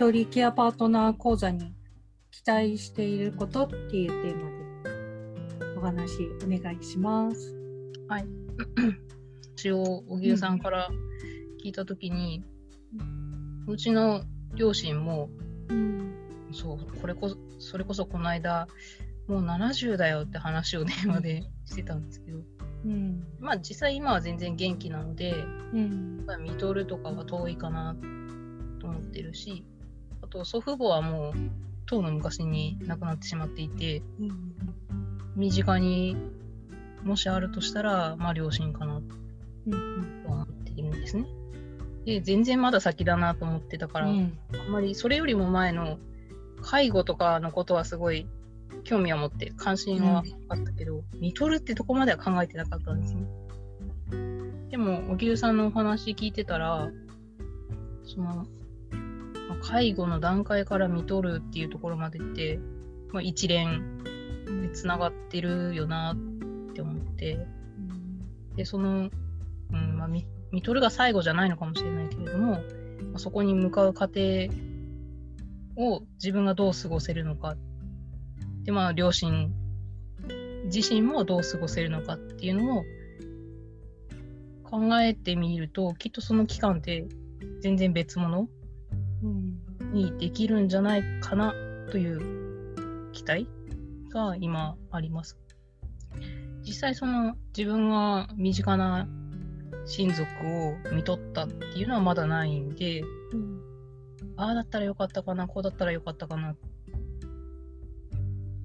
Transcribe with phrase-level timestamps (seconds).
[0.00, 1.74] さんは、見取りケアパートナー講座に
[2.30, 4.50] 期待していることっていうテーマ
[5.68, 7.54] でお話お願いします。
[8.08, 8.26] はい。
[9.52, 10.88] 一応、小木さんから
[11.62, 12.42] 聞いたときに、
[13.66, 14.22] うちの
[14.54, 15.28] 両親も、
[15.68, 16.14] うん。
[16.52, 18.68] そう、これこそ、それこそこの間、
[19.28, 22.38] もう70だよって話を電話でしてたんですけど、
[22.86, 23.22] うん。
[23.38, 25.34] まあ実際今は全然元気なので、
[25.72, 26.24] うん。
[26.26, 27.94] まあ見とるとかは遠いかな
[28.80, 29.79] と思ってるし、あ
[30.30, 31.34] と祖父母はもう、
[31.86, 34.54] とうの昔に亡くなってしまっていて、うん。
[35.36, 36.16] 身近に
[37.02, 40.22] もしあるとしたら、まあ両親かなうん。
[40.24, 41.26] と思っているんですね。
[42.04, 44.38] で、全然まだ先だなと思ってたから、うん。
[44.54, 45.98] あんまりそれよりも前の
[46.62, 48.26] 介護とかのことはすごい
[48.84, 53.22] 興味を持って関心はあったけど、見とるってとこまでは考えてなかったんですね。
[54.70, 56.88] でも、おぎゅうさんのお話聞いてたら、
[58.04, 58.59] その、まあ
[59.56, 62.58] 介護の段階から見とるっていうところまでって、
[63.12, 64.02] まあ、一連
[64.62, 67.46] で繋がってるよなって思って、
[68.56, 69.10] で、その、
[69.72, 72.60] うん、まあ、見、見とるが最後じゃないのかもしれないけれども、ま
[73.14, 74.20] あ、そこに向かう過程
[75.76, 77.56] を自分がどう過ごせるのか。
[78.64, 79.52] で、まあ、両親
[80.72, 82.84] 自身もどう過ごせるのかっていうのを
[84.64, 87.06] 考えてみると、きっとその期間って
[87.60, 88.48] 全然別物。
[89.22, 91.54] にできるんじゃないかな
[91.90, 93.48] という期待
[94.12, 95.38] が今あります。
[96.62, 99.08] 実際その自分が身近な
[99.86, 103.04] 親族を見とったっていうのはまだないんで、う
[103.36, 103.60] ん。
[104.36, 106.54] ああだったらよかったかな、こうだったらよかったかな。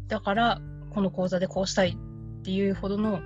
[0.07, 0.61] だから、
[0.91, 3.21] この講座でこうしたいっていうほどの、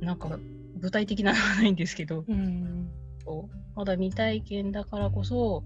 [0.00, 0.38] なんか
[0.78, 2.88] 具体的なのはないんですけど、うん。
[3.74, 5.62] まだ未体験だからこそ、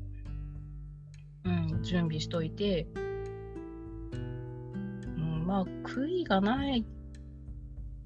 [1.44, 2.86] うん、準備しといて、
[5.16, 6.84] うん、まあ、悔いがない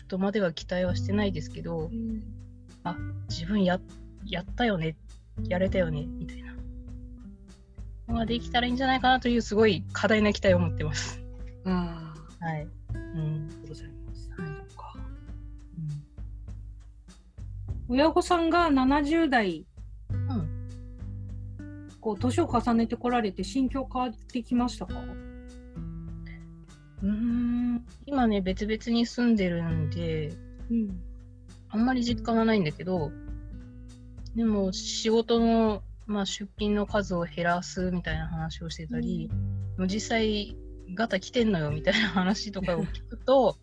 [0.08, 1.90] とまでは期待はしてないですけど、
[3.28, 3.80] 自分や、
[4.26, 4.96] やったよね、
[5.48, 6.48] やれたよね、みたいな。
[8.08, 11.22] のができたらいいんじゃないかなというすごい過大な期待を持ってます。
[11.64, 12.68] ああ、はい。
[12.94, 13.48] うん。
[13.68, 14.30] ございます。
[14.30, 14.94] はいそうか
[17.90, 19.67] 親御さんが70代、うん。
[22.08, 24.94] こう、年を重ねてこられて心境変わってきましたか？
[27.02, 27.84] うーん。
[28.06, 30.32] 今ね、別々に住んでるんで、
[30.70, 31.00] うん。
[31.68, 33.12] あんまり実感はないんだけど、
[34.34, 39.28] でも仕事の、まあ、出勤の数を減らすみたいな話をしてたり、
[39.76, 40.56] もう実際
[40.94, 43.58] ガタ来てんのよみたいな話とかを聞くと、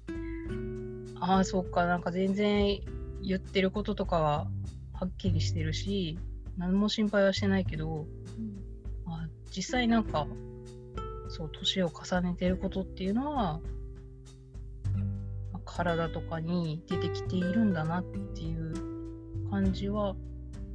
[1.19, 2.79] ああ、そっか、なんか全然
[3.23, 4.47] 言ってることとかは
[4.93, 6.19] はっきりしてるし、
[6.57, 8.24] 何も心配はしてないけど、あ
[9.55, 10.27] 実際なんか、
[11.29, 13.61] そう、年を重ねてることっていうのは、
[15.53, 20.15] まあ体とかに出てきているんだなっていう感じは、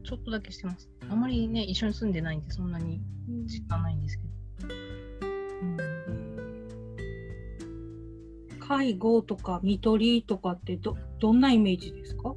[0.04, 0.88] ちょっとだけしてます。
[1.10, 4.22] あんまりね、一緒に住んでないんで、そんなにうん実感ないんですけ
[4.66, 4.74] ど。
[5.62, 6.00] うん
[8.60, 12.36] 介護とか看取りとかってど、どんなイメージですか？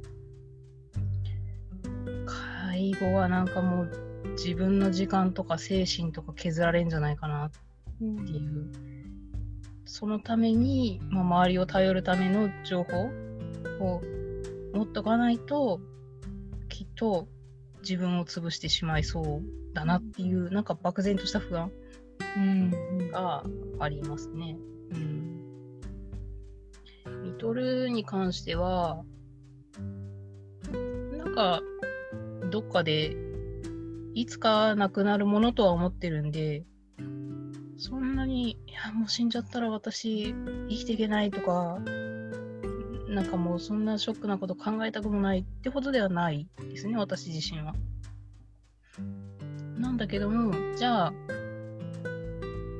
[2.26, 4.03] 介護はなんかもう
[4.36, 7.50] 自分の時間とか精神とか削られんじゃないかな
[8.00, 8.72] うんっていう。
[9.84, 13.02] そのために、まあ、周りを頼るための情報
[13.84, 14.02] を
[14.74, 15.80] 持っとかないと、
[16.68, 17.28] きっと
[17.82, 21.70] 自分を潰してしまいそうだなっていう、なんか漠然とした不安
[22.36, 23.10] うん。
[23.10, 23.44] が
[23.78, 24.56] ありますね。
[24.92, 25.44] うん。
[27.22, 29.04] 見とるに関しては、
[31.18, 31.60] なんか、
[32.50, 33.16] どっかで、
[34.14, 36.64] いつかなくなるものとは思ってるんで、
[37.76, 40.34] そんなに、いや、もう死んじゃったら私、
[40.68, 41.80] 生きていけないとか、
[43.08, 47.74] なんかもうそんなショックなこと考えたくもないってほどではないですね、私自身は。
[49.76, 51.12] なんだけども、じゃあ、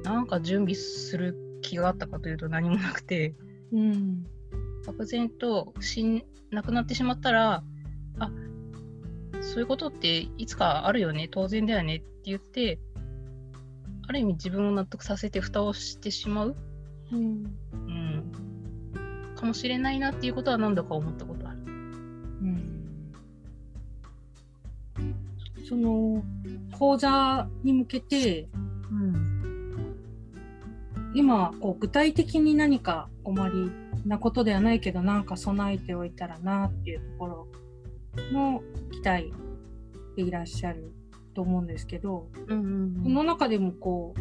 [0.04, 3.34] なんか準備する気があったかというと何もなくて、
[3.72, 4.24] うん。
[4.86, 7.64] 漠然と死ん、亡くなってしまったら、
[8.18, 8.30] あ、
[9.44, 12.78] そういうことっていつかあるよね、当然だよねって言って、
[14.06, 16.56] ある意味自分を納得させて蓋をしてしまう、
[17.12, 17.44] うん。
[17.72, 21.58] うん、かもしれないなっていうことは何度か思ったことある。
[21.58, 22.70] うん
[25.66, 26.22] その
[26.78, 28.48] 講座に向けて
[28.90, 29.34] うん。
[31.14, 33.70] 今こう具体的に何かおまり
[34.04, 37.46] なことではないけどなんか備えておいたらなっていうところ
[38.32, 39.32] の期待
[40.16, 40.92] でいらっしゃる
[41.34, 44.14] と思うんですけど、うんうんその中でもこ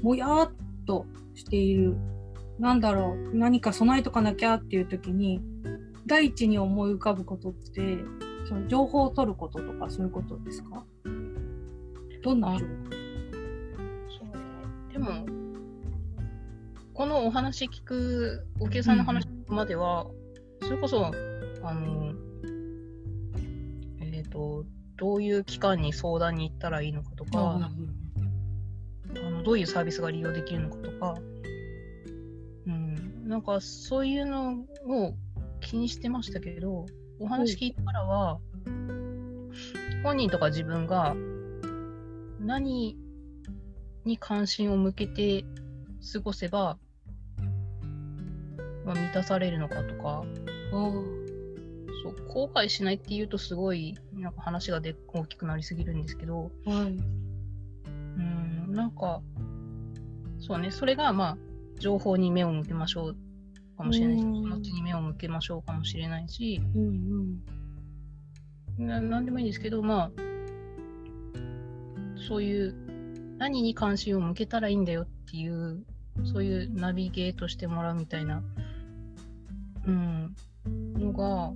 [0.00, 0.52] う、もやーっ
[0.86, 1.96] としている、
[2.58, 5.40] なんだろう、何か備えとかなきゃっていう時に、
[6.06, 7.98] 第一に思い浮かぶことって、
[8.48, 10.84] その情報を取ることとかそういうことですか？
[12.22, 12.72] どんな情報？
[14.18, 14.32] そうね。
[14.92, 15.26] でも、
[16.94, 20.06] このお話聞く、お客さんの話までは、
[20.62, 21.10] それこそ、
[21.62, 22.14] あの、
[24.36, 24.64] と、
[24.96, 27.70] どういう機関に相談に行ったらいいのかとか、
[29.16, 31.14] あのどういうサービスが利用できるのかとか、
[32.66, 35.14] うん、なんかそういうのを
[35.60, 36.86] 気にしてましたけど、
[37.18, 38.38] お話聞いてからは、
[40.02, 41.16] 本人とか自分が
[42.40, 42.96] 何
[44.04, 45.44] に関心を向けて
[46.12, 46.78] 過ごせば、
[48.84, 50.24] まあ、満たされるのかとか、
[52.06, 56.74] そう後悔しないっていうとすごいなんか話がで大きくなりすぎるんですけど、はい。
[57.86, 59.20] うん、なんか、
[60.38, 61.38] そうね、それが、まあ、
[61.80, 63.16] 情報に目を向けましょう
[63.76, 67.40] かもしれないし、気うん持ちに目を向けましょうかもしれないし、うん
[68.78, 68.86] うん。
[68.86, 70.10] ななんでもいいんですけど、まあ、
[72.28, 72.74] そういう、
[73.38, 75.84] 何に関心を向けたらいいんだよっていう、
[76.24, 78.42] そういうナビゲートしてもらうみたいな、
[79.86, 80.34] うん、
[80.94, 81.52] のが、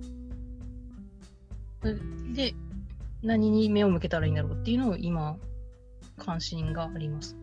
[2.33, 2.53] で、
[3.23, 5.37] 何に目を向けたらいいんだろうっていうのを今、
[6.17, 7.35] 関心があります。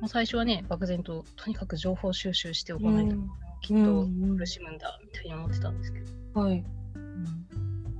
[0.00, 3.16] まあ、最初はね、漠然と、とにかく情報収集しておかないと、
[3.60, 4.06] きっと
[4.36, 6.40] 苦しむんだ、みたいに思ってたんですけど。
[6.40, 6.64] はい。
[6.94, 7.24] うん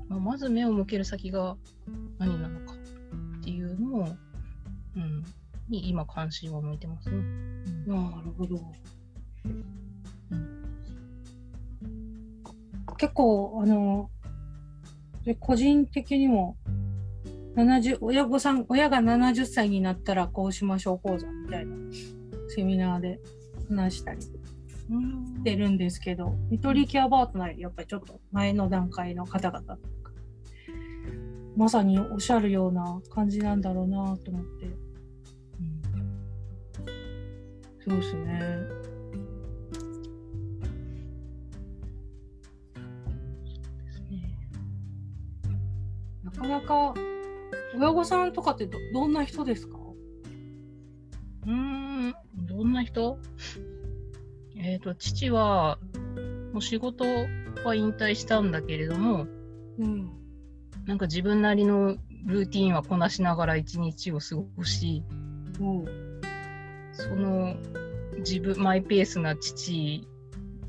[0.09, 1.57] まあ、まず目を向ける先が
[2.19, 4.09] 何なのかっていうのを、
[4.97, 5.25] うん、
[5.69, 7.17] に今関心を向いてますね。
[7.17, 8.57] うんなるほど。
[9.47, 9.65] うん
[12.97, 14.11] 結構、あの、
[15.25, 16.57] で個人的にも、
[17.57, 21.77] 70親御さん、親が70歳になったらこうしましょう講座みたいな
[22.49, 23.21] セミナーで
[23.69, 24.31] 話したりし
[25.45, 29.79] てるんですけど、ニトリケアバートナーよりやっぱりちょっと前の段階の方々とか、
[31.57, 34.67] まさにおっしゃるような感じなんだろうなと思って。
[34.67, 35.85] うん
[37.87, 38.84] そうですね。
[46.37, 46.95] かなか
[47.77, 49.79] 親御さんとかってどどんな人ですか？
[51.47, 53.19] うーん、どんな人？
[54.57, 55.79] えっ、と、父は、
[56.53, 57.05] もう仕事
[57.65, 59.27] は引退したんだけれども、
[59.79, 60.11] うん。
[60.87, 65.03] なんか自分なりのルーティンはこなしながら一日を過ごし、
[65.61, 65.85] お
[66.93, 67.57] その
[68.19, 70.07] 自分マイペースな父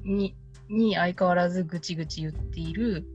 [0.04, 0.36] に
[0.70, 3.06] に相変わらずぐちぐち言っている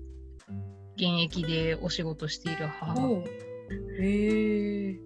[1.00, 3.06] 現役でお仕事している母。
[3.06, 3.25] おへ
[4.00, 4.93] え。
[4.93, 5.00] で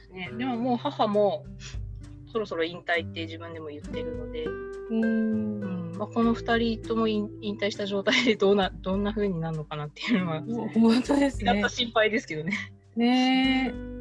[0.00, 0.30] すね。
[0.36, 1.44] でももう母も
[2.32, 5.62] そろそろ引退って自分でも言ってるので、うーん。
[5.62, 5.92] うん。
[5.96, 11.52] まあ、この2人とも引引退した状態で どうなどんな風になるのかなっていうのは、お本当ですね。
[11.54, 12.72] 違った心配ですけどね。
[12.96, 13.94] ねえ。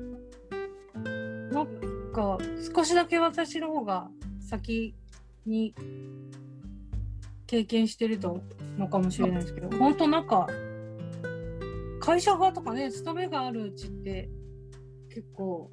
[1.54, 1.68] なん
[2.12, 2.40] か
[2.76, 4.96] 少しだけ私の方が先
[5.46, 5.76] に
[7.54, 8.42] 経験してると
[8.80, 10.48] のかもしれないですけど本当なんか
[12.00, 14.28] 会社側とかね勤めがあるうちって
[15.10, 15.70] 結構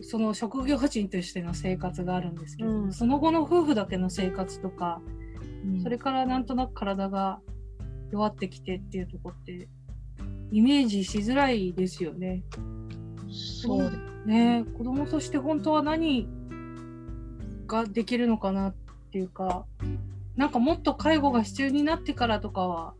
[0.00, 2.92] その職業人としての生活があるんですけど、うん。
[2.92, 5.02] その後の夫婦だけの生活とか
[5.82, 7.40] それからなんとなく体が
[8.12, 9.68] 弱ってきてっていうとこって
[10.52, 12.44] イメージしづらいですよね。
[13.28, 16.28] そうですね子供として本当は何
[17.66, 18.74] ができるのかなっ
[19.10, 19.66] ていうか
[20.38, 22.94] なんかもっと介護が必要になってからとかは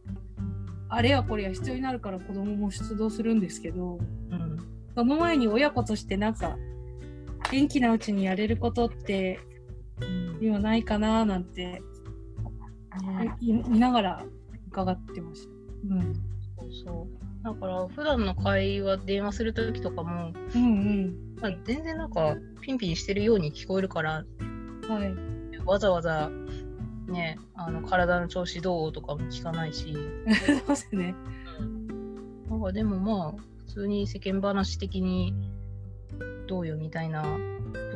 [0.88, 3.98] あれやこれや必要になるから子供も出動するんですけど
[4.30, 4.58] うん
[4.96, 6.58] その前に親子としてなんか
[7.52, 9.38] 元気なうちにやれることって
[10.00, 14.24] うん今ないかななんてねい見ながら
[14.66, 15.50] 伺ってました。
[15.94, 16.14] うん
[16.58, 17.44] そうそう。
[17.44, 24.24] だから普段の会話、電話するときとかも、うんうんまあ、全然なんかピンピンしてるように聞こえるから、
[24.88, 25.64] はい。
[25.64, 26.30] わざわざ
[27.08, 29.94] ね、あの体の調子どうとかも聞かないし、
[30.46, 31.14] そうですね。
[32.48, 35.34] なんかでもまあ、普通に世間話的に
[36.46, 37.38] どうよみたいなこ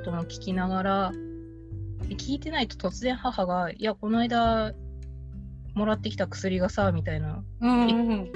[0.04, 1.12] とも聞きながら、
[2.08, 4.72] で聞いてないと突然母が、いや、この間
[5.74, 8.32] もらってきた薬がさ、みたいな、うんうん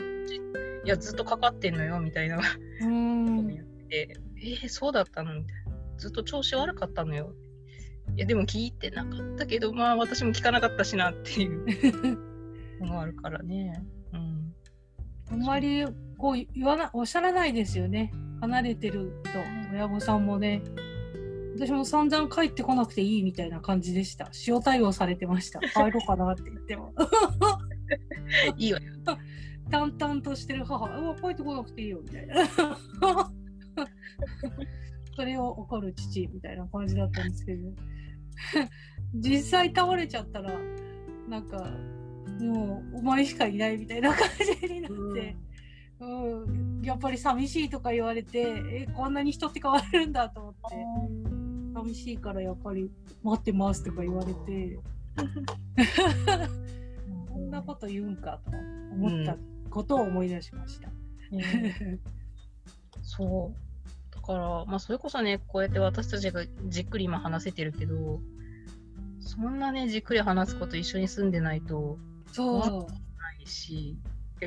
[0.84, 2.38] いや、ずっとかかってんのよ、みたいな
[2.80, 3.26] うん。
[3.26, 5.34] うん言って、えー、そうだったの？
[5.34, 5.72] みたいな。
[5.98, 7.32] ずっと調子悪かったのよ。
[8.14, 12.18] いや、でも聞いてなかったけど、まあ私も聞かなかったしなっていう
[12.84, 13.82] のがあるからね。
[14.12, 14.54] うん。
[15.30, 15.84] あんまり
[16.18, 18.12] こう言わな、おっしゃらないですよね。
[18.40, 19.30] 離れてると、
[19.72, 20.62] 親御さんもね。
[21.58, 24.30] 私も散々帰ってこなくていいみたいな感じでした。
[24.46, 25.60] 塩対応されてました。
[25.60, 26.92] 帰ろうかなって言っても。
[28.58, 28.92] いいわよ。
[29.70, 32.46] 淡々としてる母、うわ、帰ってこなくていいよみたいな。
[35.16, 37.72] それを怒る父みたいな感じだったんですけど、
[39.14, 40.52] 実際倒れちゃったら、
[41.28, 41.70] なんか、
[42.40, 44.28] もうお前しかいないみたいな感
[44.60, 45.36] じになって、
[46.00, 50.60] うん、やっぱり寂しいとか言われて、え、こんなに人って変わるんだと思って、
[51.74, 52.90] 寂しいからやっぱり
[53.22, 54.78] 待ってますとか言われて、
[57.32, 58.50] こんなこと言うんかと
[58.92, 59.36] 思った
[59.70, 60.90] ことを思い出しました。
[61.30, 61.98] ね。
[63.02, 63.65] そう。
[64.26, 68.20] だから、まあ、それこそね、こうやって私たちがじっくり今話せてるけど、
[69.20, 71.96] そんなね、じっくり話すこと一緒に住んでないと
[72.32, 72.60] そう。
[72.60, 72.86] な
[73.40, 73.96] いし、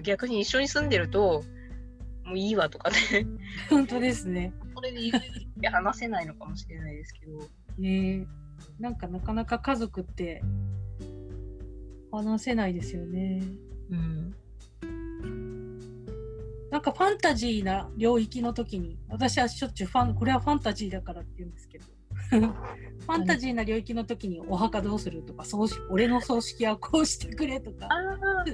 [0.04, 1.44] 逆に一緒に住んでると、
[2.26, 2.98] もういいわとかね、
[3.70, 4.54] 本当ですね。
[4.76, 5.12] それでいい
[5.66, 7.40] 話せないのかもしれないですけど、
[7.78, 8.28] ねえ
[8.80, 10.42] なんかなかなか家族って
[12.12, 13.42] 話せないですよね。
[13.90, 14.36] うん。
[16.80, 21.86] なんかファンタジーな領域の時に、私はしょっちゅうファン、これはファンタジーだからって言うんですけど、
[22.32, 27.98] ファンタジーな領域の時にお墓どうするとか、葬式俺の葬式はこうしてくれとか、あ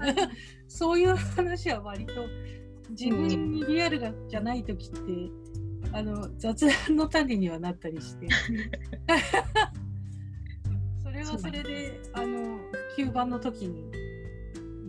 [0.67, 2.13] そういう話は割と
[2.89, 4.99] 自分にリアルがじゃない時って、
[5.93, 8.27] あの雑談の種にはなったりして。
[11.03, 12.59] それはそれで、あの、
[12.97, 13.83] 9番の時に、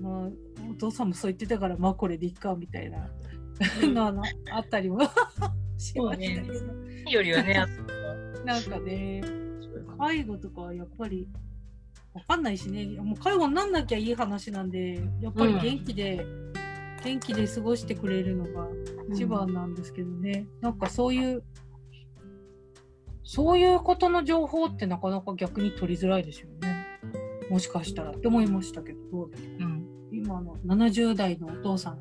[0.01, 0.31] まあ、
[0.71, 3.11] お父さんもそう言ってたから、まあこれでいっか、みたいな
[3.93, 5.01] のあのあったりも
[5.79, 6.65] しましたけど、
[7.07, 7.67] あ、 よりはね、あ
[8.45, 9.23] なんかね、
[9.99, 11.29] 介護とかはやっぱり、
[12.15, 16.25] わかんないしね、もう介護になんなきゃいい話なんで、やっぱり元気で、
[17.05, 18.69] 元気で過ごしてくれるのが
[19.13, 21.43] 一番なんですけどね、なんかそういう、
[23.23, 26.87] そういうことの情報ってなかなか逆に取りづらいですよね。
[27.51, 29.87] もしかしたらって思いましたけど、うん。
[30.13, 31.99] 今の70代のお父さん、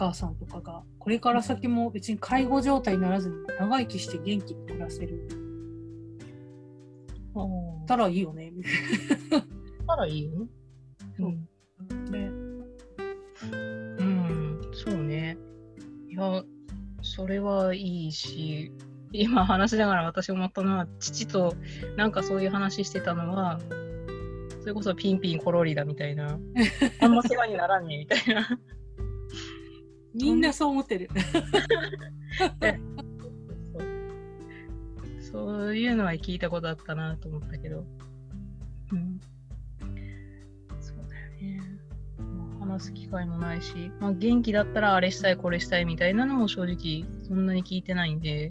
[0.00, 5.28] お母さんとかが、これから先も別に介護状態にならずに長生きして元気に暮らせる
[7.86, 8.72] たらいいよね、みたい
[9.86, 10.46] たらいいよね。
[11.18, 11.28] そ
[12.12, 12.30] ね。
[13.52, 15.36] うん、そうね。
[16.08, 16.44] いや、
[17.02, 18.72] それはいいし、
[19.12, 21.54] 今話しながら私思ったのは、父と
[21.98, 23.60] なんかそういう話してたのは、
[24.60, 26.38] それこそピンピンコロリだみたいな、
[27.02, 28.58] あんま世話にならんねみたいな。
[30.20, 31.08] みんなそう思ってる。
[35.32, 37.84] そういうのは聞いたことあったなと思ったけど。
[38.92, 39.20] うん。
[40.80, 41.62] そうだよね。
[42.18, 48.50] まあ話す機会もないし、まあ、元気だったらあれしたいこれしたいみたいなのも正直そんなに聞いてないんで、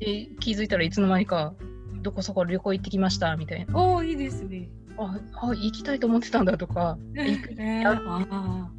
[0.00, 1.54] で気づいたらいつの間にか
[2.02, 3.78] どこそこ旅行行ってきましたみたいな。
[3.78, 4.68] おお、いいですね。
[4.96, 8.77] あ、あ行きたいと思ってたんだとか、 行くえー、ああ。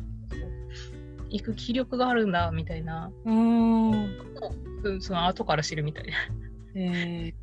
[1.30, 3.92] 行く気力があるんだみたいな、うーん。
[4.84, 6.12] うんその後から知るみたいな。
[6.76, 7.34] え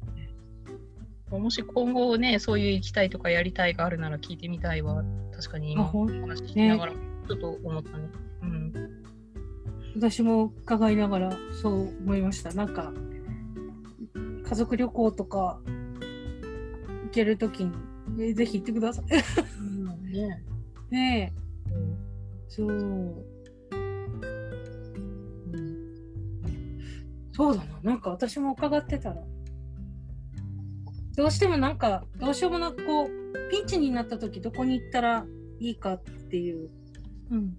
[1.30, 5.04] もし今後ね、そういう行きたいとかやりたいがあるなら聞いてみたいわ。
[5.34, 6.04] 確かに今話
[6.42, 8.08] 聞きながら、ちょっと思ったね。
[8.42, 8.72] うん。
[9.96, 12.52] 私も伺いながらそう思いました。
[12.54, 12.92] なんか、
[14.48, 15.60] 家族旅行とか
[17.04, 17.72] 行けるときに、
[18.18, 20.12] えーぜひ行ってください。
[20.12, 20.44] ね
[20.90, 21.70] ねえ、
[22.48, 23.35] そう。
[27.36, 27.80] そうだな。
[27.82, 29.22] なんか私も伺ってたら、
[31.16, 33.10] どうしてもなんか、どうしようもなくこう、
[33.50, 35.26] ピンチになった時どこに行ったら
[35.60, 36.70] いいかっていう
[37.30, 37.58] うん。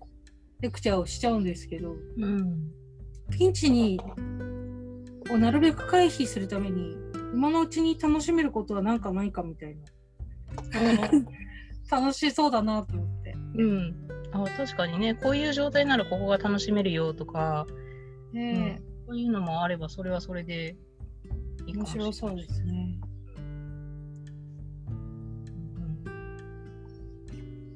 [0.60, 2.72] レクチャーをしちゃうんですけど、うん。
[3.30, 4.00] ピンチに、
[5.30, 6.98] をなるべく回避するために、
[7.34, 9.82] 今のうちに楽しめることはなんかないかみたいな。
[11.90, 13.36] 楽しそうだなと思って。
[13.56, 13.96] うん。
[14.32, 17.68] あ、確かにね、こういう状態ならここが楽しめるよとか、
[18.34, 20.76] ねそういうのもあれば、それはそれで
[21.66, 23.00] いいかもしれない白そうですね。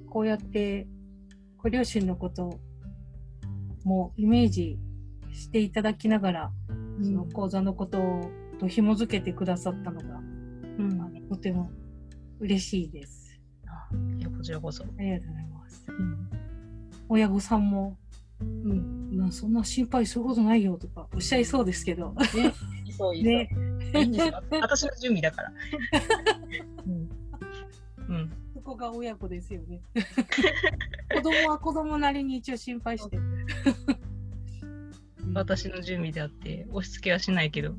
[0.09, 0.87] こうやって
[1.57, 2.59] ご両親のこと
[3.85, 4.77] もイメージ
[5.31, 11.27] していただきながら、うんその講座のことをと紐づけてくださったのが、うん。
[11.29, 11.71] とても
[12.39, 13.39] 嬉しいです。
[13.65, 13.87] あ
[14.37, 14.83] こちらこそ。
[14.83, 15.85] ありがとうございます。
[15.87, 16.29] うん。
[17.07, 17.97] 親御さんも、
[18.41, 19.00] うん。
[19.21, 22.13] なそんな心配することないよとかおっしゃいそうですけど。
[22.13, 22.53] ね、
[22.97, 23.31] そういいそう。
[23.31, 23.49] ね。
[23.95, 24.43] いいんですよ。
[24.61, 25.53] 私の準備だから。
[26.85, 27.09] うん。
[28.15, 28.31] うん。
[28.53, 29.81] そこが親子ですよね。
[31.15, 33.17] 子供は子供なりに一応心配して。
[35.33, 37.73] 私の準備であって、押し付けはしないけど、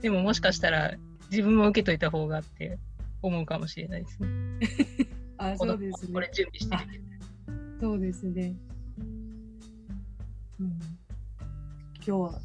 [0.00, 0.96] でももしかしたら
[1.30, 2.78] 自分も受けといた方がって
[3.22, 4.28] 思うかもしれないですね。
[5.36, 6.30] あ、そうですねこれ。
[6.32, 7.04] 準備してる。
[7.80, 8.54] そうですね。
[12.06, 12.40] 今日は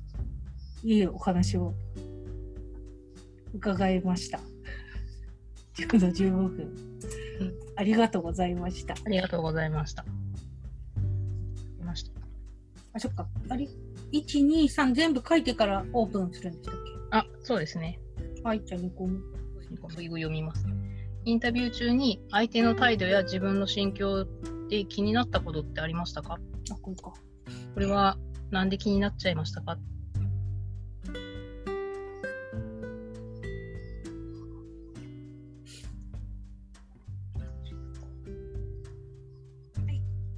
[0.83, 1.74] いいお話を
[3.53, 4.39] 伺いました。
[5.74, 6.50] ちょうど15分、
[7.39, 8.93] うんありがとうございました。
[9.05, 10.05] ありがとうございました。
[11.83, 12.12] ました
[12.93, 13.27] あ、そっか。
[13.50, 13.67] あれ
[14.13, 16.75] ?1、2、3全部書いてからオープンするんでしたっ
[17.12, 18.00] あ、そうですね。
[18.38, 19.19] けはい、じゃあ2個目。
[19.89, 20.65] 次読みます。
[21.25, 24.25] インタビュー中に相手の態度や自分の心境
[24.69, 26.38] で気になったことってありましたか？
[26.71, 27.13] あ、これか。
[27.74, 28.17] これは
[28.51, 29.71] なんで気になっちゃいましたか？
[29.71, 29.77] は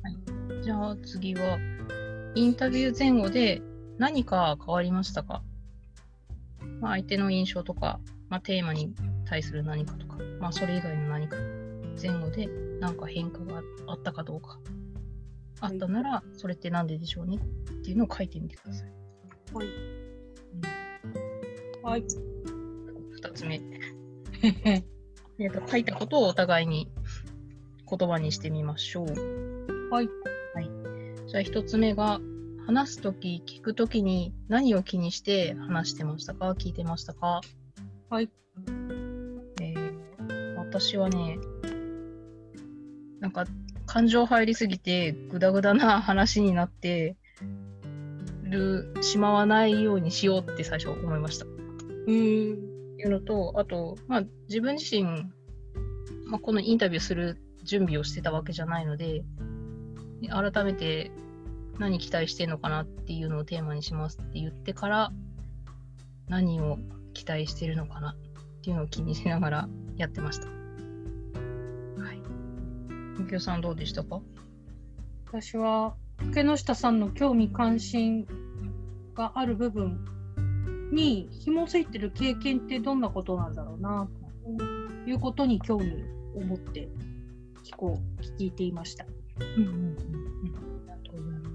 [0.10, 0.64] い。
[0.64, 1.60] じゃあ次は、
[2.36, 3.62] インタビュー前後で
[3.98, 5.44] 何か変わりましたか、
[6.82, 8.00] まあ、相手の印象とか、
[8.30, 8.94] まあ、テーマに
[9.26, 11.36] 対する何かとか、まあ、それ以外の何か
[12.02, 12.48] 前後で
[12.80, 14.60] 何か変化があったかどうか
[15.60, 18.94] あったなら、それって何ででしょうねっていうのを書いてみてください。
[19.54, 19.68] はい。
[21.84, 22.04] はい。
[22.04, 23.62] 2つ目。
[25.40, 26.92] えっと書いたことをお互いに
[27.90, 29.08] 言葉にしてみましょう。
[29.92, 30.08] はい。
[31.28, 32.20] じゃあ1つ目が、
[32.66, 36.52] 話すとき、聞くときに何を気にして話してましたか？
[36.52, 37.42] 聞いてましたか？
[38.10, 38.30] はい。
[39.62, 39.98] えー
[40.58, 41.40] 私はね、
[43.22, 43.46] なんか
[43.88, 47.16] 感情入りすぎてグダグダな話になって
[48.44, 51.46] るしまわないようにしようって最初思いました。
[51.46, 52.78] っうーん。
[52.98, 55.04] ていうのと、あと、まあ、自分自身、
[56.26, 59.24] まあ、このインタビューする準備をしてたわけじゃないので、
[60.30, 61.12] 改めて
[61.78, 65.12] 何期待してんのかなっていうのをテーマにしますって言ってから、
[66.28, 66.80] 何を
[67.14, 70.57] 期待してるのかなっていうのを気にしながらやってました。
[73.26, 74.22] きおさんどうでしたか？
[75.28, 78.26] 私は竹之下さんの興味関心
[79.14, 80.06] がある部分
[80.92, 84.08] に紐づいてる経験ってどんなことなんだろうな
[85.06, 85.92] ということに興味
[86.36, 86.88] を持って
[87.64, 89.06] 聞こう聞いていました。
[89.58, 89.96] うんうんうんうん。
[90.90, 91.52] ありがとうございます。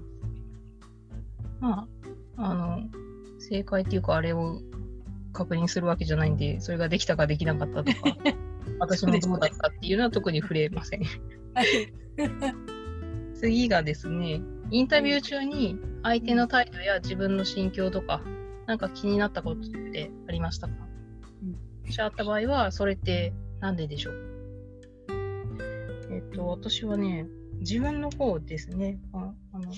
[1.59, 1.87] ま
[2.37, 2.79] あ、あの、
[3.39, 4.61] 正解っていうか、あれを
[5.33, 8.17] 確認するわけじゃないんで、それができたかできなかったとか、
[8.79, 11.01] 私もどうだったっていうのは特に触れません。
[13.35, 18.21] 次がですね、インタビュー中に相手の態度や自分の心境とか、
[18.65, 24.15] なんか気になったことってありましたか、もしあった場合は、それってなんででしょう？
[26.11, 27.27] えっと、私はね、
[27.59, 28.99] 自分の方ですね。
[29.13, 29.71] ああの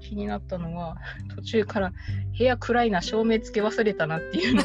[0.00, 0.96] 気になったのは、
[1.36, 1.92] 途中から
[2.36, 4.64] 部屋暗いな、照明つけ忘れたなっていうのを、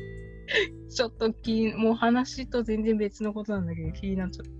[0.88, 4.52] ちょっと気にもう話と全然別のことなんだけど、気になっちゃった。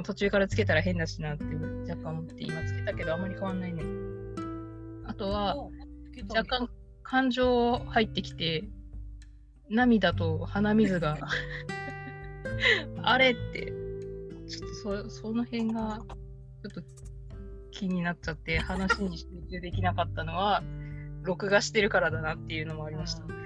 [0.00, 1.44] でも途中からつけたら変だしなって
[1.88, 3.82] 若干思って、今つけたけどあんまり変わんないね。
[5.06, 5.56] あとは、
[6.28, 6.70] 若干
[7.02, 8.64] 感情入ってきて、
[9.68, 11.18] 涙と鼻水が
[13.02, 13.72] あれって、
[14.48, 14.68] ちょっ
[15.02, 16.14] とそその辺がちょ
[16.68, 16.82] っと
[17.70, 20.62] 気になっちゃって話に集中できなかったのは
[21.22, 23.24] 録画してるからだなっていうのもありました。
[23.24, 23.40] うん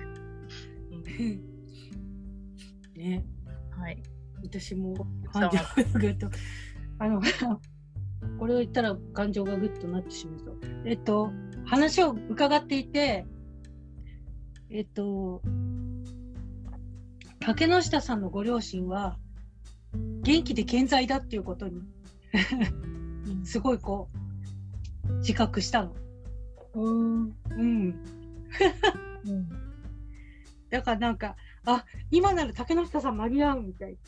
[2.94, 3.33] ね、はい。
[4.44, 4.94] 私も
[5.32, 6.30] 感は情がぐっと、
[6.98, 7.20] あの、
[8.38, 10.60] これを言ったら感情がぐっとなってしまう。
[10.84, 11.32] えっと、
[11.64, 13.26] 話を伺っていて、
[14.70, 15.42] えっと、
[17.40, 19.18] 竹之下さんのご両親は、
[20.22, 21.82] 元気で健在だっていうことに、
[23.44, 24.08] すごいこ
[25.08, 25.94] う、自覚したの。
[26.74, 27.22] うん。
[27.22, 27.94] うん。
[29.26, 29.48] うん
[30.70, 33.98] だからなんか、あ、今なら竹之下さん間に合うみたいな。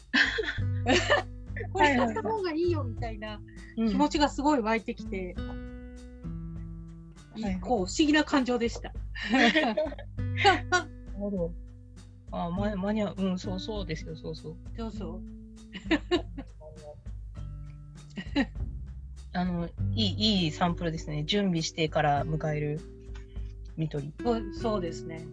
[1.72, 3.40] これやった方がいいよみたいな
[3.78, 5.34] うん気持ちがすごい湧いてきて、
[7.34, 8.92] いはいこう不思議な感情でした。
[9.32, 9.48] な
[10.84, 11.52] るほど。
[12.30, 13.14] あ、ま、間に合う。
[13.18, 14.56] うん、そうそうですよ、そうそう。
[14.76, 15.22] そうそう。
[19.32, 21.24] あの、いい、いいサンプルですね。
[21.24, 22.80] 準備してから迎える
[23.76, 24.12] 見取り。
[24.22, 25.26] そうそうですね。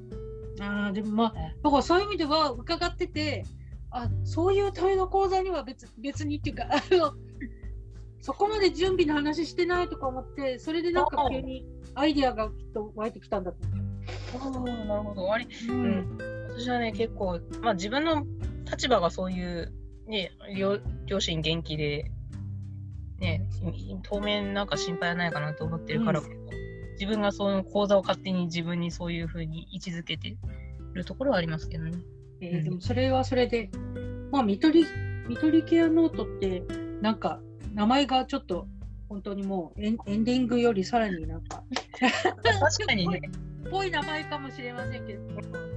[0.60, 3.46] ああ、でもまあ、だからそういう意味では伺ってて、
[3.92, 7.14] あそういうための講座には別別にっていうか、あの
[8.22, 13.58] そこまで準備の話してないとか思って、それでなんか急にアイディアがきっと湧いてきたんだと
[14.34, 15.32] 思ああ、なるほど。
[15.32, 15.72] あれ、う。
[15.72, 16.18] ううん。
[16.50, 18.26] 私はね、結構、まあ自分の
[18.70, 19.74] 立場がそういう
[20.08, 22.12] ね、両両親元気で、
[23.20, 23.48] ね、
[24.04, 26.43] 当面なんか心配はないかなと思ってるから、うん
[26.94, 30.38] 自分がその講座を勝手に自分にそういうふうに位置づけて
[30.94, 31.92] るところはありますけどね。
[31.92, 32.04] うん
[32.42, 33.70] えーでもそれはそれで、
[34.32, 34.88] まあ、見取り、
[35.28, 36.64] 見取りケアノートって、
[37.02, 37.40] なんか、
[37.74, 38.68] 名前がちょっと、
[39.08, 41.64] 本当にもうエン、エンディングよりさらになんか、
[42.00, 43.22] 確かにね。
[43.72, 45.26] ぽい名前かもしれませんけど、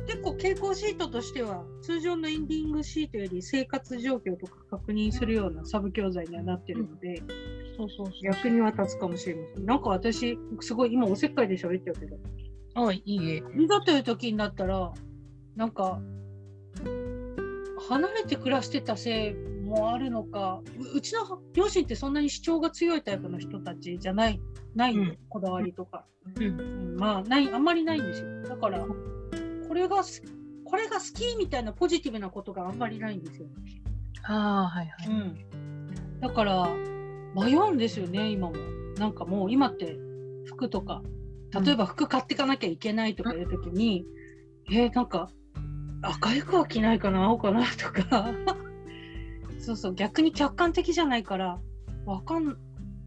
[0.07, 7.23] 結構傾向シートとしては、通常のエンディングシートより生活状況とか確認するようなサブ教材にはなってるので、
[7.77, 8.13] そうそうそう。
[8.23, 9.67] 逆には立つかもしれません。
[9.67, 12.17] なんか私、すごい今おせっかいで喋っちゃうけど、
[12.75, 13.43] あ、いいえ。
[13.59, 14.93] いざという時になったら、
[15.55, 16.01] なんか、
[17.89, 24.41] 離れて暮らしてたせいもあるのか、ううちの両親ってそんなに主張が強いタイプの人たちじゃない、
[24.75, 26.05] ないの、うんこだわりとか。
[26.37, 26.61] うん。
[26.61, 26.63] う
[26.95, 28.43] んまあ、ない、あんまりないんですよ。
[28.43, 28.85] だから、
[29.69, 30.23] これがす、
[30.65, 33.47] これが好きみたいなポジティブなことがあんまりないんですよ。
[34.25, 35.09] ああ、はいはい。
[35.09, 36.21] うん。
[36.21, 36.69] だから、
[37.37, 38.55] 迷うんですよね、今も。
[38.99, 39.99] なんかもう今って
[40.47, 41.03] 服とか、
[41.53, 44.07] 例えば服買っていかなきゃいけないとかいう時に、
[44.71, 45.31] えーなんか、
[46.03, 48.33] 赤い服は着ないかな、青かなとか。
[49.61, 51.61] そうそう、逆に客観的じゃないから、
[52.07, 52.57] わかん、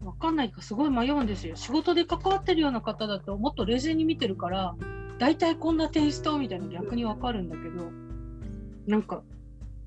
[0.04, 1.56] わかんないかすごい迷うんですよ。
[1.56, 4.76] 仕事で関わってるような方だともっと冷静に見てるから、
[5.18, 7.90] 大体こんなテイストみたいなの逆にわかるんだけど、
[8.86, 9.22] なんか、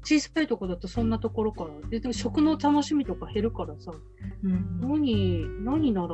[0.04, 3.92] 小さいとこだとそんなところから、ででも食の楽しみとか減るからさ、
[4.44, 4.80] うん。
[4.82, 6.10] 何、何なら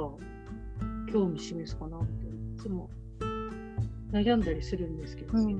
[1.11, 2.29] 興味示すかなみたい。
[2.57, 2.89] つも
[4.11, 4.41] 悩ん。
[4.41, 4.97] だりするん。
[4.97, 5.43] ですけど、うん。
[5.45, 5.51] うん。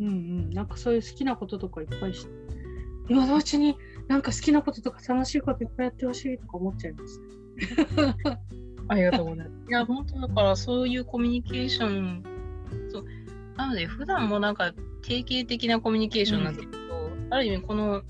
[0.00, 0.66] うん、なん。
[0.66, 2.26] かそういう好きなこととかいっぱいし、
[3.08, 3.76] 今のうちに
[4.08, 4.22] なん。
[4.22, 7.20] か好きなこととか楽しいこといっぱいやってほしいとか思っちゃいます。
[8.88, 9.68] ありがとうございます。
[9.68, 12.22] いや、本当だからそういうコミュニケーション、
[12.90, 13.04] そう。
[13.56, 14.54] なので、普段もなん。
[14.54, 16.77] か定型的なコミュニケーションなってると、
[17.30, 18.02] ある意味この、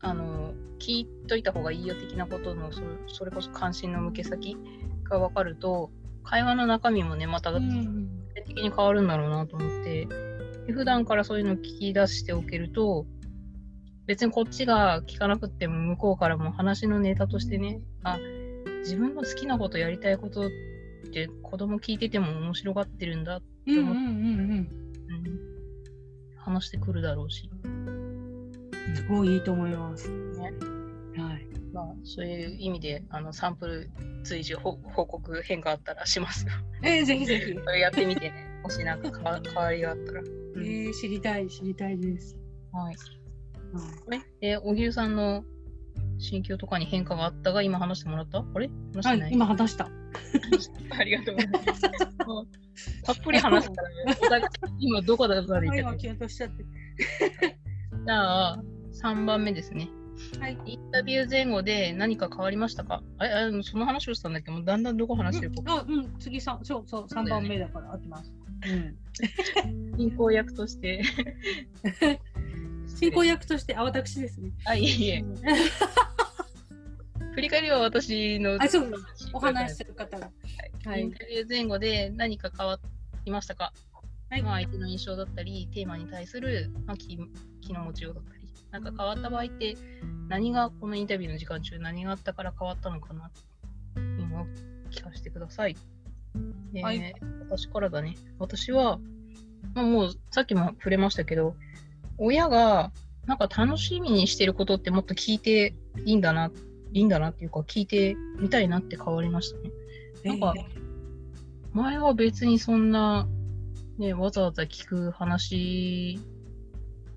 [0.00, 4.56] あの、聞いといた方がいいよ的なことのそれ、それこそ関心の向け先
[5.04, 5.90] が分かると、
[6.22, 10.06] 会話の中身もね、またうん全的に変わるんだろうなと思って、
[10.66, 13.06] で普段からそういうのを聞き出しておけると、
[14.06, 18.18] 別にこっちが聞かなくても向こうからも話のネタとしてね、あ、
[18.80, 20.50] 自分の好きなことやりたいことっ
[21.10, 24.68] て子供聞いてても面白がってるんだ、うんうんうんうん、
[26.44, 28.50] 話してくるだろうし、うん。
[28.94, 30.08] すごいいいと思います。
[30.10, 30.52] ね
[31.16, 31.46] はい。
[31.72, 33.90] まあ、そういう意味であのサンプル
[34.22, 36.52] 追従報報告変化あったらしますよ。
[36.82, 37.52] えーぜひぜひ。
[37.54, 40.20] それやってみてね、もしなんか変わ変わりがあったら。
[40.56, 42.36] えー知りたい、知りたいです。
[42.72, 42.94] はい。
[43.74, 45.44] はいえ、で、小木さんの
[46.18, 48.38] 心境とかに変化があったが、今話してもらった？
[48.38, 48.70] あれ？
[48.94, 49.86] 話してない、はい、今話した。
[50.96, 51.82] ありがとうございます。
[53.04, 54.46] たっぷり話したら、ね、
[54.78, 56.64] 今どこだかで言っ今、てキュンとしちゃって。
[58.06, 58.62] じゃあ、
[59.02, 59.88] 3番目ですね。
[60.40, 60.58] はい。
[60.66, 63.02] インタビュー前後で何か変わりましたか？
[63.18, 63.28] ああ
[63.62, 64.50] その話をしたんだけ？
[64.52, 65.62] ど、だんだんどこ話してるか。
[65.78, 68.32] あ、うん、次さ、そうそう、三番目だから合ってます。
[68.66, 68.96] うん。
[69.98, 71.02] 進行役として。
[72.96, 74.50] 進行役として、あ、私ですね。
[74.66, 75.26] あ、いえいえう。
[75.26, 75.34] ん
[77.34, 78.92] 振り返りは私のあ、そう、
[79.32, 80.30] お話しする方が。
[80.84, 81.02] はい。
[81.02, 82.78] インタビュー前後で何か変わ
[83.24, 83.72] りましたか、
[84.30, 87.18] はいまあ、相手の印象だったり、テーマに対する、まあ、気
[87.60, 89.76] 気の持ちようだったり、なんか変わった場合って、
[90.28, 93.30] 何がこのインタビューの時間中、何があったから変わったのかな
[93.94, 94.46] というのを
[94.90, 95.76] 聞かせてください。
[96.74, 97.14] えーはい
[97.46, 98.16] 私からだね。
[98.38, 98.98] 私は、
[99.74, 101.54] まあ、もうさっきも触れましたけど、
[102.18, 102.90] 親が
[103.26, 106.50] なんか楽しみにしてることってもっと聞いていいんだな、
[106.94, 109.70] いいんだなっていうか、聞いてみたいなって変わりましたね。
[110.24, 110.54] なんか
[111.72, 113.28] 前は別にそんな、
[113.98, 116.20] ね、わざわざ聞く話、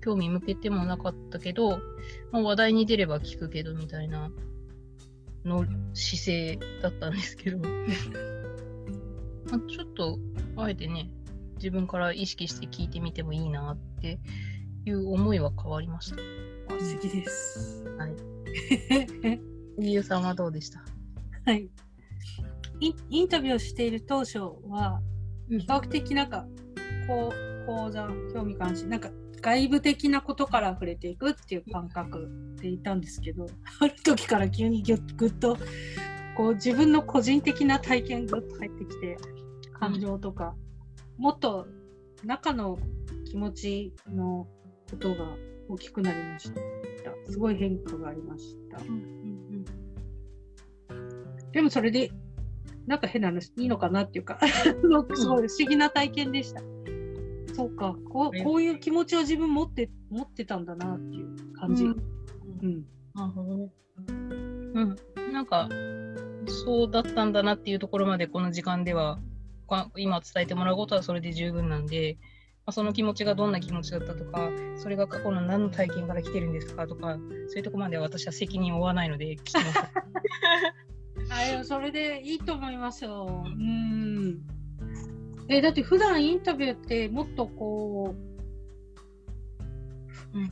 [0.00, 1.78] 興味向けてもなかったけど、
[2.32, 4.30] まあ、話題に出れば聞くけどみたいな
[5.44, 5.64] の
[5.94, 7.58] 姿勢だったんですけど、
[9.48, 10.18] まあ、ちょっと、
[10.56, 11.08] あえてね、
[11.54, 14.18] 自分から意識して聞いてみてもいいなって
[14.84, 16.16] いう思いは変わりました。
[16.74, 17.84] あ素敵です。
[17.96, 19.48] はい。
[19.80, 20.82] ゆうさんはどうでした？
[21.46, 21.68] はい。
[22.80, 24.38] インインタビューをしている当初
[24.68, 25.00] は、
[25.50, 26.46] うん比較的なんか、
[27.06, 29.10] こう、講座、興味関心、なんか、
[29.40, 32.28] 外部的なことから触れていくっていう感覚
[32.60, 33.46] でいたんですけど、
[33.80, 35.56] ある時から急にぎゅっぐっと、
[36.36, 39.16] こう、自分の個人的な体験が入ってきて、
[39.72, 40.54] 感情とか、
[41.16, 41.66] もっと
[42.24, 42.78] 中の
[43.24, 44.46] 気持ちの
[44.90, 45.34] ことが
[45.68, 46.60] 大きくなりました。
[47.24, 48.78] すごい変化がありました。
[51.58, 52.12] でもそれで、
[52.86, 56.62] なんか変な話、いいのかなっていうか、 すごい不思議な体験でした。
[57.52, 61.84] そうかこう、こういう気持ちを自分持って思ってたんだなっていう感じ。
[61.84, 61.96] う
[62.62, 62.84] うんん。
[63.12, 63.72] なるほどね。
[64.06, 64.96] うん。
[65.32, 65.68] なんか、
[66.46, 69.18] そうだったんだなっていうところまでこの時間では、
[69.68, 72.18] か今伝えてもらうことはそれで十分なんで、
[72.66, 77.16] まあ、その気持ちがどんな気持ちだったとか、それが過去の何の体験から来てるんですかとか、
[77.48, 79.78] そういうところまでは私は責任を負わないので聞きます。
[81.30, 83.44] あそれでいいと思いますよ。
[83.46, 84.40] うん。
[85.48, 88.14] え、だって普段インタビューってもっとこ
[90.34, 90.50] う、うん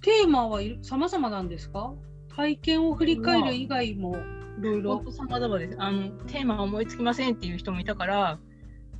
[0.00, 1.94] テーマはい様々なんですか？
[2.34, 4.16] 体験を振り返る以外も
[4.58, 5.04] いろいろ本。
[5.04, 5.76] 当様々です。
[5.78, 8.40] あの、テーマ思いつきませんっていう人もいたから、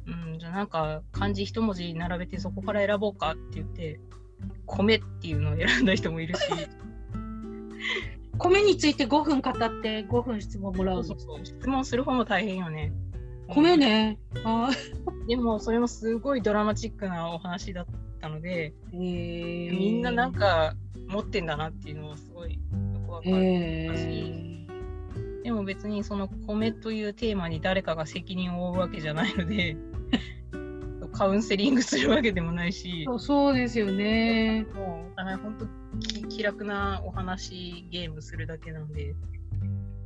[0.06, 3.98] うん、じゃあなんか漢字一文字並べてそこから選ぼうかって言って、
[4.66, 6.42] 米っていうのを選んだ人もいるし、
[8.38, 11.04] 米について5分語って5分質問もらうの？
[11.04, 12.92] そうそう質問する方も大変よね。
[13.48, 14.18] 米ね。
[14.44, 14.70] あ
[15.28, 17.86] でもそれもすごいドラマチックなお話だっ
[18.20, 20.74] たので、ーえー、みんななんか
[21.08, 22.60] 持ってんだなっていうのはすごいよ
[23.06, 23.36] くわかる。
[23.36, 24.52] え
[25.44, 29.76] でも別にその米というテーマに誰かが責任を負うわけじゃないので、
[31.12, 34.66] カウンセリングするわけでもないしー、そうそうですよね。
[34.74, 35.66] もうお互い本当
[35.98, 39.14] き気楽なお話ゲームするだけなんで、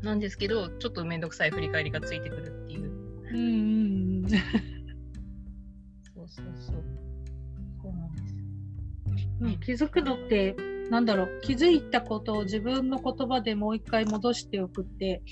[0.02, 2.90] なんですけど、ちょっとめんどくさい振り返りがついてくるっていう。
[3.30, 4.28] うんうんうん。
[4.28, 6.84] そうそうそう。
[7.82, 8.36] そうなんです。
[9.40, 10.56] うん気づくのって
[10.90, 15.22] なんだろう気づいたことを自分の言葉でもう一回戻しておくって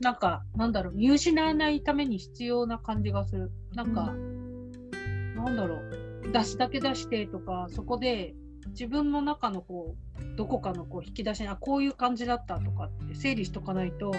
[0.00, 4.14] なんかなんだろう見失わないために必要な感じがするなんか、
[5.44, 6.32] なんだろう。
[6.32, 8.34] 出すだけ出してとかそこで
[8.68, 14.10] 自分の中のこうどこかのこう引き出しにあこういう感じだったとかって整理しとかないと、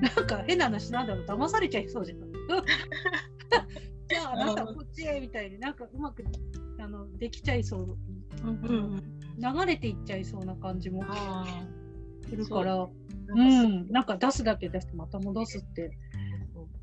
[0.00, 1.26] なんか変な話なんだろう。
[1.26, 2.18] 騙されちゃいそうじゃん。
[4.08, 6.24] じゃああなたこっちへみたいになんかうまく
[6.78, 7.98] あのできちゃいそう。
[8.44, 9.02] うんうん
[9.38, 11.46] 流れていっちゃいそうな感じもあ
[12.28, 13.34] するから、う。
[13.34, 15.90] んなんか出すだけ出してまた戻すって、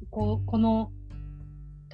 [0.09, 0.91] こうこの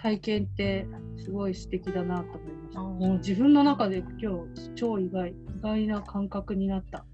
[0.06, 0.86] 体験って
[1.18, 2.80] すごい素敵だなと思いました。
[2.80, 7.06] もう自分の中で今日超意外、意外な感覚になった。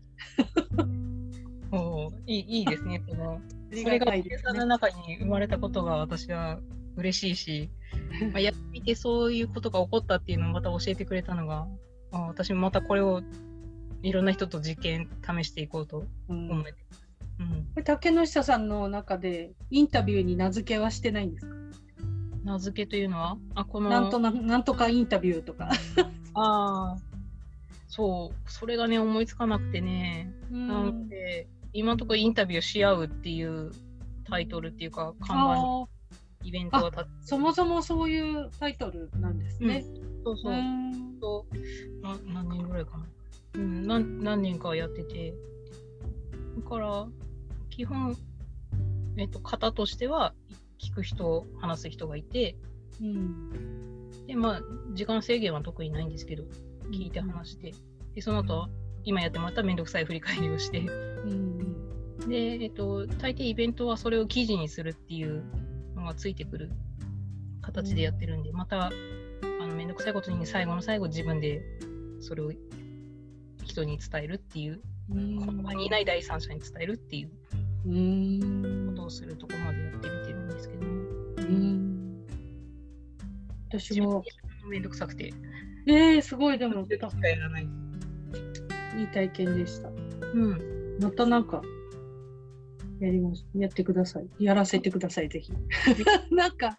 [1.72, 3.02] おーいいいいですね。
[3.08, 3.40] その
[3.72, 6.60] それががたいですねさんの中に生まれたことが私は
[6.98, 7.70] 嬉しいし、
[8.34, 11.70] まあ、やってみてそういうことが起こったっていうのをまた教えてくれたのが、
[12.12, 13.22] あ私もまたこれを
[14.04, 17.08] いろんな人と実験試していこうとうん思えてます。
[17.78, 21.61] うん、竹野下さんの中でインタビューに名付けはしてないんですか、
[22.44, 23.38] 名付けというのは？
[23.56, 23.90] あこの。
[23.90, 25.70] なんとななんとかインタビューとか。
[26.34, 26.98] ああ
[27.88, 28.50] そう。
[28.50, 33.72] それがね思いつかなくてね、うなのん、で今のところインタビューし合うっていう
[34.26, 39.84] タイトルっていうか看板イベントが立ってそもそもそういうタイトルなんですね。
[40.24, 40.54] そうそう。
[40.54, 41.20] う、ん。
[41.20, 41.46] と
[42.02, 43.06] な何年ぐらいかな、
[43.56, 45.34] うん、何何年かやってて。
[46.64, 47.08] だから
[47.70, 48.18] 基本、
[49.18, 50.34] えっと、型としては
[50.82, 52.58] 聞く人話す人がいて
[53.02, 54.28] うん。
[54.28, 54.62] でまあ
[54.94, 56.44] 時間制限は特にないんですけど
[56.92, 57.74] 聞いて話して
[58.16, 58.68] でその後
[59.04, 60.84] 今やってもらっためんどくさい振り返りをしてう
[61.34, 61.62] ん
[62.28, 65.44] で、えっと、大抵イベントはそれを記事にするっていう
[65.96, 66.72] のがついてくる
[67.62, 68.92] 形でやってるんで、また、あ
[69.60, 71.62] の、めんどくさいことに最後の最後自分で
[72.20, 72.52] それを
[73.64, 75.46] 人に伝えるっていう、うん。
[75.46, 77.41] この場にいない第三者に伝えるっていううん
[77.84, 80.92] ことをするところまでやってみてるんですけども、
[81.38, 81.92] うん
[83.70, 84.32] 私もで、
[84.70, 85.34] めんどくさくて、
[85.88, 87.68] えー、すごいでもしかやらない。
[88.98, 89.90] いい体験でした。
[89.90, 90.98] うん。
[91.02, 91.62] またなんか
[93.00, 94.44] やりますやってください。
[94.44, 95.54] やらせてくださいぜひ。
[96.32, 96.78] なんか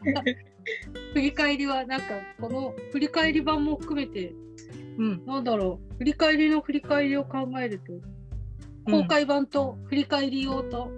[1.14, 2.06] 振り返りはなんか
[2.40, 4.34] この振り返り版も含めて
[4.98, 5.26] うん。
[5.26, 7.92] なんだろう振り返りの振り返りを考えると
[8.86, 10.90] 公開版と振り返り用と、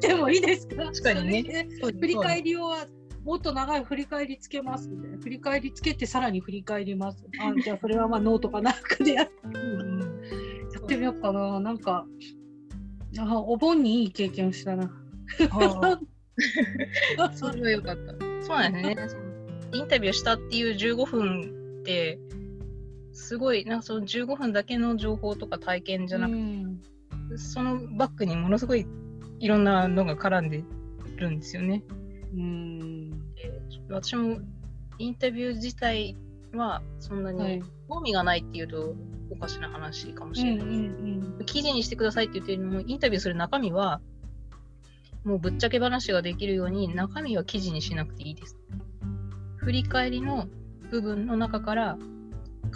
[0.00, 0.84] でもいいですか？
[0.86, 1.68] 確かにね。
[1.80, 2.86] 振り返り用は
[3.24, 5.18] もっと長い振り返りつけますみたいな。
[5.18, 7.24] 振り返りつけてさらに振り返ります。
[7.40, 8.70] あじゃあそれはまあノートかな。
[8.70, 9.28] んかでやっ
[10.86, 11.60] てみようかな。
[11.60, 12.04] なんか
[13.18, 14.90] あお盆にいい経験をしたな。
[17.34, 18.12] それはよかった。
[18.44, 18.72] そうなん。
[18.72, 19.22] ですね。
[19.74, 22.18] インタビューしたっていう15分って、
[23.12, 26.80] すごい、なんかその15分だけの情報とか体験じゃなくて、うん
[27.36, 28.86] そのバックにものすごい
[29.38, 30.64] いろんなのが絡んで
[31.16, 31.82] るんですよね。
[32.34, 33.52] うんで
[33.88, 34.38] 私も
[34.98, 36.16] インタビュー自体
[36.52, 38.94] はそんなはいに興味がないっていうと
[39.30, 40.76] おかしな話かもしうんうれない。
[40.76, 44.00] ん記事にしてくださいって言ってるのも、インタビューする中身は、
[45.24, 48.58] もうぶっちゃけ話ができるように、中身は記事にしなくていいです。
[49.56, 50.48] 振り返りの
[50.90, 51.98] 部分の中から、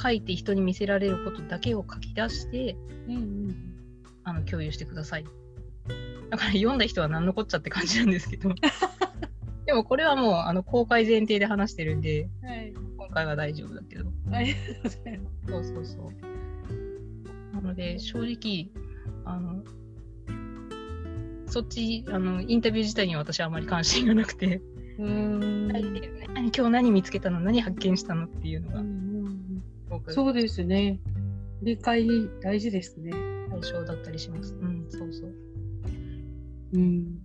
[0.01, 2.77] 書いて人に見せられることだけを書き出して
[3.09, 3.77] うんうん
[4.25, 5.25] あの共有してください。
[6.31, 8.53] だから読んだ人は何のこっちゃって感じなんですけど。
[9.67, 12.75] でもこれはもうあの公開前提で話してるんで、はい。
[12.97, 14.05] 今回は大丈夫だけど。
[15.49, 16.13] そうそうそ
[17.53, 17.55] う。
[17.55, 18.71] なので、正直、
[19.25, 19.65] あの、
[21.47, 24.61] そっち、あの、インタビュー自体には私はあまり関心がなくて、
[24.99, 27.41] うーん何今日何見つけたの？
[27.41, 28.27] 何発見したの？
[28.27, 28.81] っていうのが、
[29.97, 31.01] うんうん僕、そうですね。
[31.63, 32.07] 理解
[32.41, 33.13] 大事ですね。
[33.51, 34.55] 対象だったりします。
[34.55, 35.35] うん、そうそう。
[36.75, 37.19] うん。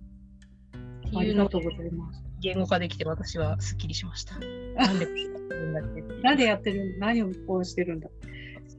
[1.14, 2.22] ありがとうございます。
[2.40, 4.38] 言語化できて私はすっきりしました。
[4.74, 8.08] なんでこうやってるんだってっていうなんでやってる何をこうしてるんだ？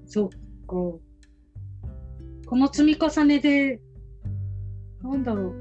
[0.08, 0.38] そっか。
[0.68, 1.02] こ
[2.52, 3.80] の積み重ねで、
[5.02, 5.54] なんだろう。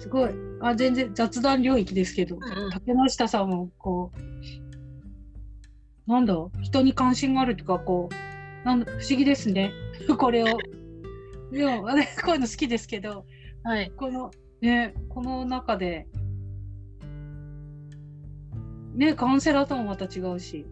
[0.00, 0.30] すごい。
[0.60, 4.18] あ、全然雑談領域ですけど、うんうん竹之下さんも、こう、
[6.12, 9.72] なんだ、人に関心があるとか、こう、なんだ不思議ですね。
[10.18, 10.58] これを。
[11.50, 13.24] でも、私こういうの好きですけど、
[13.64, 13.90] はい。
[13.96, 16.06] この、ね、この中で、
[18.94, 20.66] ね、カウンセラーともまた違うし、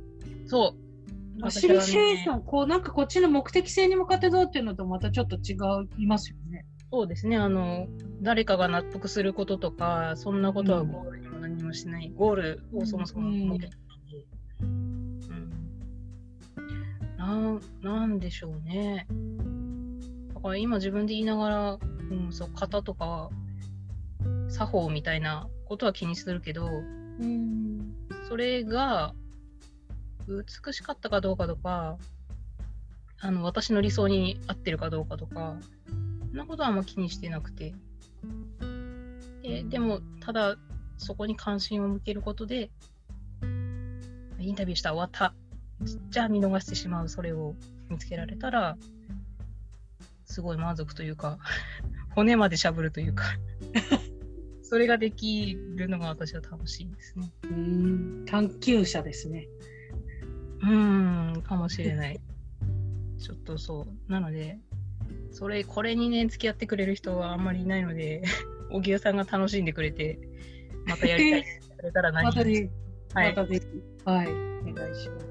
[0.45, 1.41] そう。
[1.41, 2.43] ファシリテーション、ン。
[2.43, 5.57] こうなんかこっちの目的性に向かってどうっていうのとまたちょっと違
[6.03, 6.67] いますよね。
[6.93, 7.39] そうですね。
[7.39, 7.87] あの、
[8.21, 12.13] 誰かが納得することとか、そんなことはゴールにも何もしない。
[12.15, 13.59] ゴールをそもそも持
[17.31, 19.07] なん、なんでしょうね。
[20.35, 21.79] だから今自分で言いながら、
[22.11, 23.31] うん、そう、型とか、
[24.49, 27.95] 作法みたいなことは気にするけど、うん。
[28.29, 29.15] それが
[30.27, 31.99] 美しかったかどうかとか、
[33.21, 35.57] あの私の理想に合ってるかどうかとか、
[35.89, 37.75] そんなことはあんま気にしてなくて。
[39.43, 40.57] ででも、ただ、
[40.97, 42.71] そこに関心を向けることで、
[44.39, 45.35] インタビューした、終わった。
[45.83, 47.55] じゃあ見逃してしまう、それを
[47.89, 48.77] 見つけられたら、
[50.27, 51.39] すごい満足というか、
[52.15, 53.25] 骨までしゃぶるというか、
[54.63, 57.33] それができるのが私は楽しいですね。
[57.45, 58.25] うん。
[58.27, 59.49] 探求者ですね。
[60.63, 62.21] うーん、かもしれない。
[63.19, 64.13] ちょっとそう。
[64.13, 64.59] なので、
[65.33, 68.23] それ、これにね、付き合ってくれる人はあんまりいないので、
[68.71, 70.19] 小木屋さんが楽しんでくれて、
[70.87, 72.71] またやりたいって言ってくれたら何 またで、
[73.15, 73.29] はい。
[73.31, 73.65] またぜひ、
[74.05, 75.30] はい、お願いします。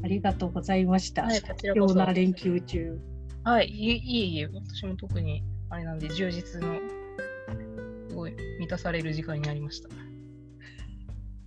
[0.00, 0.06] はい。
[0.06, 1.22] ありがとうございました。
[1.22, 2.98] はいこちら貴こそ連休中。
[3.44, 3.68] はい。
[3.68, 6.78] いえいえ私も特に、あれなんで、充実の、
[8.08, 9.88] すごい満たされる時間になりました。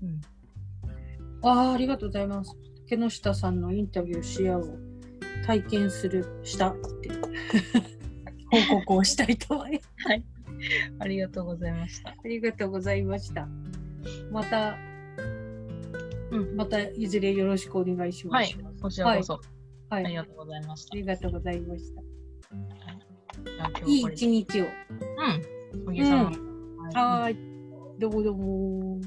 [0.01, 0.21] うん。
[1.43, 2.55] ああ、ありがとうございます。
[2.85, 4.77] 竹之下さんのインタビューし合うを
[5.45, 7.09] 体験する、したって、
[8.69, 9.89] 報告をしたいと思います。
[10.07, 10.23] はい。
[10.99, 12.09] ありがとうございました。
[12.09, 13.47] ありがとうございました。
[14.31, 14.77] また、
[16.33, 18.57] うんまたいずれよろしくお願いしまはいす。。
[18.81, 19.39] こちらこそ、
[19.89, 20.05] はい。
[20.05, 20.89] ありがとうございました。
[20.93, 22.01] ありがとうございました。
[23.85, 24.63] いい一日を。
[24.63, 25.85] うん。
[25.85, 27.37] 小木さんも、はい。
[27.99, 29.01] どうもどうも。